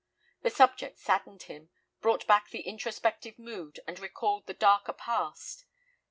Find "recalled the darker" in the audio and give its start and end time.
3.99-4.93